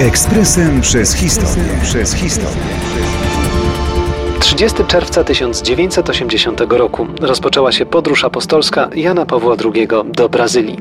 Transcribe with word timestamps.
Ekspresem 0.00 0.80
przez 0.80 1.14
historię. 1.14 1.64
Przez 1.82 2.14
historię. 2.14 2.62
30 4.40 4.84
czerwca 4.84 5.24
1980 5.24 6.60
roku 6.68 7.06
rozpoczęła 7.20 7.72
się 7.72 7.86
podróż 7.86 8.24
apostolska 8.24 8.88
Jana 8.94 9.26
Pawła 9.26 9.56
II 9.74 9.88
do 10.04 10.28
Brazylii. 10.28 10.78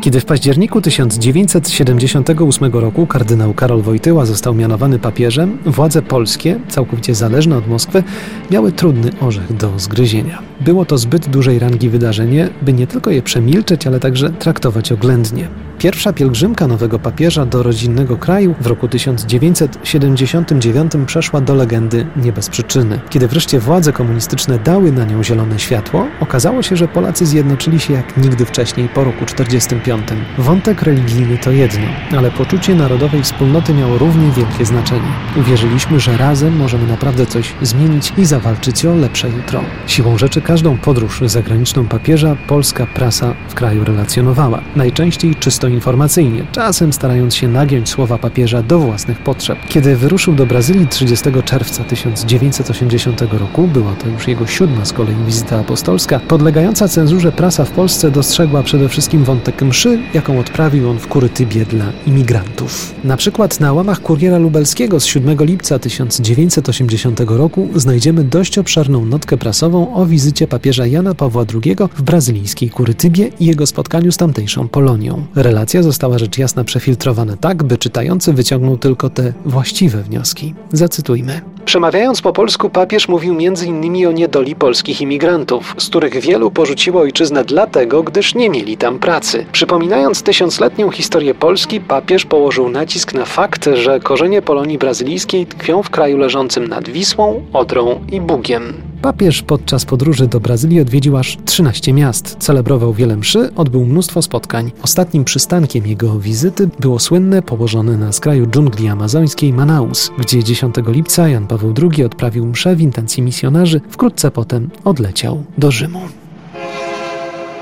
Kiedy 0.00 0.20
w 0.20 0.24
październiku 0.24 0.80
1978 0.80 2.72
roku 2.72 3.06
kardynał 3.06 3.54
Karol 3.54 3.82
Wojtyła 3.82 4.26
został 4.26 4.54
mianowany 4.54 4.98
papieżem, 4.98 5.58
władze 5.66 6.02
polskie, 6.02 6.60
całkowicie 6.68 7.14
zależne 7.14 7.56
od 7.56 7.68
Moskwy, 7.68 8.02
miały 8.50 8.72
trudny 8.72 9.10
orzech 9.20 9.56
do 9.56 9.78
zgryzienia. 9.78 10.42
Było 10.60 10.84
to 10.84 10.98
zbyt 10.98 11.28
dużej 11.28 11.58
rangi 11.58 11.88
wydarzenie, 11.88 12.48
by 12.62 12.72
nie 12.72 12.86
tylko 12.86 13.10
je 13.10 13.22
przemilczeć, 13.22 13.86
ale 13.86 14.00
także 14.00 14.30
traktować 14.30 14.92
oględnie. 14.92 15.48
Pierwsza 15.80 16.12
pielgrzymka 16.12 16.66
nowego 16.66 16.98
papieża 16.98 17.46
do 17.46 17.62
rodzinnego 17.62 18.16
kraju 18.16 18.54
w 18.60 18.66
roku 18.66 18.88
1979 18.88 20.92
przeszła 21.06 21.40
do 21.40 21.54
legendy 21.54 22.06
nie 22.16 22.32
bez 22.32 22.48
przyczyny. 22.48 23.00
Kiedy 23.10 23.28
wreszcie 23.28 23.60
władze 23.60 23.92
komunistyczne 23.92 24.58
dały 24.58 24.92
na 24.92 25.04
nią 25.04 25.22
zielone 25.22 25.58
światło, 25.58 26.06
okazało 26.20 26.62
się, 26.62 26.76
że 26.76 26.88
Polacy 26.88 27.26
zjednoczyli 27.26 27.80
się 27.80 27.92
jak 27.92 28.16
nigdy 28.16 28.44
wcześniej 28.44 28.88
po 28.88 29.04
roku 29.04 29.24
1945. 29.24 30.08
Wątek 30.38 30.82
religijny 30.82 31.38
to 31.38 31.50
jedno, 31.50 31.86
ale 32.16 32.30
poczucie 32.30 32.74
narodowej 32.74 33.22
wspólnoty 33.22 33.74
miało 33.74 33.98
równie 33.98 34.30
wielkie 34.30 34.64
znaczenie. 34.64 35.12
Uwierzyliśmy, 35.36 36.00
że 36.00 36.16
razem 36.16 36.56
możemy 36.56 36.86
naprawdę 36.86 37.26
coś 37.26 37.54
zmienić 37.62 38.12
i 38.18 38.24
zawalczyć 38.24 38.84
o 38.84 38.94
lepsze 38.94 39.28
jutro. 39.28 39.60
Siłą 39.86 40.18
rzeczy 40.18 40.42
każdą 40.42 40.78
podróż 40.78 41.20
zagraniczną 41.26 41.88
papieża 41.88 42.36
polska 42.48 42.86
prasa 42.86 43.34
w 43.48 43.54
kraju 43.54 43.84
relacjonowała. 43.84 44.62
Najczęściej 44.76 45.34
czysto 45.34 45.69
informacyjnie, 45.70 46.46
czasem 46.52 46.92
starając 46.92 47.34
się 47.34 47.48
nagiąć 47.48 47.88
słowa 47.88 48.18
papieża 48.18 48.62
do 48.62 48.78
własnych 48.78 49.18
potrzeb. 49.18 49.58
Kiedy 49.68 49.96
wyruszył 49.96 50.34
do 50.34 50.46
Brazylii 50.46 50.86
30 50.86 51.24
czerwca 51.44 51.84
1980 51.84 53.22
roku, 53.32 53.68
była 53.68 53.92
to 53.92 54.08
już 54.08 54.28
jego 54.28 54.46
siódma 54.46 54.84
z 54.84 54.92
kolei 54.92 55.14
wizyta 55.26 55.60
apostolska, 55.60 56.20
podlegająca 56.20 56.88
cenzurze 56.88 57.32
prasa 57.32 57.64
w 57.64 57.70
Polsce 57.70 58.10
dostrzegła 58.10 58.62
przede 58.62 58.88
wszystkim 58.88 59.24
wątek 59.24 59.62
mszy, 59.62 59.98
jaką 60.14 60.38
odprawił 60.38 60.90
on 60.90 60.98
w 60.98 61.08
Kurytybie 61.08 61.64
dla 61.64 61.84
imigrantów. 62.06 62.94
Na 63.04 63.16
przykład 63.16 63.60
na 63.60 63.72
łamach 63.72 64.00
Kuriera 64.00 64.38
Lubelskiego 64.38 65.00
z 65.00 65.04
7 65.04 65.38
lipca 65.40 65.78
1980 65.78 67.20
roku 67.20 67.68
znajdziemy 67.74 68.24
dość 68.24 68.58
obszerną 68.58 69.04
notkę 69.04 69.36
prasową 69.36 69.94
o 69.94 70.06
wizycie 70.06 70.46
papieża 70.46 70.86
Jana 70.86 71.14
Pawła 71.14 71.44
II 71.64 71.76
w 71.94 72.02
brazylijskiej 72.02 72.70
Kurytybie 72.70 73.30
i 73.40 73.46
jego 73.46 73.66
spotkaniu 73.66 74.12
z 74.12 74.16
tamtejszą 74.16 74.68
Polonią. 74.68 75.26
Relacja 75.34 75.59
została 75.82 76.18
rzecz 76.18 76.38
jasna 76.38 76.64
przefiltrowana 76.64 77.36
tak, 77.36 77.62
by 77.62 77.78
czytający 77.78 78.32
wyciągnął 78.32 78.78
tylko 78.78 79.10
te 79.10 79.32
właściwe 79.44 80.02
wnioski. 80.02 80.54
Zacytujmy. 80.72 81.40
Przemawiając 81.64 82.22
po 82.22 82.32
polsku, 82.32 82.70
papież 82.70 83.08
mówił 83.08 83.36
m.in. 83.40 84.06
o 84.06 84.12
niedoli 84.12 84.56
polskich 84.56 85.00
imigrantów, 85.00 85.74
z 85.78 85.88
których 85.88 86.20
wielu 86.20 86.50
porzuciło 86.50 87.00
ojczyznę 87.00 87.44
dlatego, 87.44 88.02
gdyż 88.02 88.34
nie 88.34 88.50
mieli 88.50 88.76
tam 88.76 88.98
pracy. 88.98 89.46
Przypominając 89.52 90.22
tysiącletnią 90.22 90.90
historię 90.90 91.34
Polski, 91.34 91.80
papież 91.80 92.24
położył 92.24 92.68
nacisk 92.68 93.14
na 93.14 93.24
fakt, 93.24 93.68
że 93.74 94.00
korzenie 94.00 94.42
Polonii 94.42 94.78
brazylijskiej 94.78 95.46
tkwią 95.46 95.82
w 95.82 95.90
kraju 95.90 96.18
leżącym 96.18 96.68
nad 96.68 96.88
Wisłą, 96.88 97.42
Odrą 97.52 98.00
i 98.12 98.20
Bugiem. 98.20 98.89
Papież 99.02 99.42
podczas 99.42 99.84
podróży 99.84 100.26
do 100.26 100.40
Brazylii 100.40 100.80
odwiedził 100.80 101.16
aż 101.16 101.38
13 101.44 101.92
miast, 101.92 102.36
celebrował 102.38 102.94
wiele 102.94 103.16
mszy, 103.16 103.54
odbył 103.54 103.86
mnóstwo 103.86 104.22
spotkań. 104.22 104.72
Ostatnim 104.82 105.24
przystankiem 105.24 105.86
jego 105.86 106.18
wizyty 106.18 106.68
było 106.80 106.98
słynne, 106.98 107.42
położone 107.42 107.96
na 107.96 108.12
skraju 108.12 108.46
dżungli 108.46 108.88
amazońskiej 108.88 109.52
Manaus, 109.52 110.10
gdzie 110.18 110.44
10 110.44 110.74
lipca 110.86 111.28
Jan 111.28 111.46
Paweł 111.46 111.74
II 111.82 112.04
odprawił 112.04 112.46
mszę 112.46 112.76
w 112.76 112.80
intencji 112.80 113.22
misjonarzy, 113.22 113.80
wkrótce 113.90 114.30
potem 114.30 114.70
odleciał 114.84 115.44
do 115.58 115.70
Rzymu. 115.70 116.00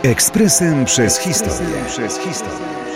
Ekspresem 0.03 0.85
przez 0.85 1.19
historię. 1.19 1.85
Przez 1.89 2.19
historię. 2.19 2.88